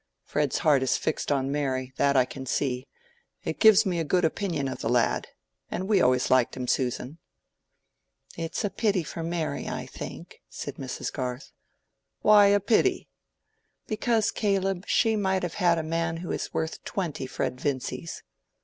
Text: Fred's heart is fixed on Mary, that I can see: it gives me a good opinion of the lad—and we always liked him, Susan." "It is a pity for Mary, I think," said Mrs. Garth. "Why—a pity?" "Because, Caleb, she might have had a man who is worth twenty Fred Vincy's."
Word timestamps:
Fred's 0.23 0.57
heart 0.57 0.81
is 0.81 0.97
fixed 0.97 1.31
on 1.31 1.51
Mary, 1.51 1.93
that 1.97 2.17
I 2.17 2.25
can 2.25 2.47
see: 2.47 2.87
it 3.43 3.59
gives 3.59 3.85
me 3.85 3.99
a 3.99 4.03
good 4.03 4.25
opinion 4.25 4.67
of 4.67 4.81
the 4.81 4.89
lad—and 4.89 5.87
we 5.87 6.01
always 6.01 6.31
liked 6.31 6.57
him, 6.57 6.67
Susan." 6.67 7.19
"It 8.35 8.57
is 8.57 8.65
a 8.65 8.71
pity 8.71 9.03
for 9.03 9.21
Mary, 9.21 9.67
I 9.67 9.85
think," 9.85 10.41
said 10.49 10.77
Mrs. 10.77 11.13
Garth. 11.13 11.51
"Why—a 12.23 12.59
pity?" 12.61 13.09
"Because, 13.85 14.31
Caleb, 14.31 14.85
she 14.87 15.15
might 15.15 15.43
have 15.43 15.53
had 15.61 15.77
a 15.77 15.83
man 15.83 16.17
who 16.17 16.31
is 16.31 16.51
worth 16.51 16.83
twenty 16.83 17.27
Fred 17.27 17.61
Vincy's." 17.61 18.23